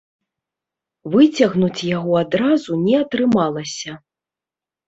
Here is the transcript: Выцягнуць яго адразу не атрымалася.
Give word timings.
Выцягнуць 1.15 1.87
яго 1.97 2.13
адразу 2.23 2.71
не 2.87 2.95
атрымалася. 3.03 3.91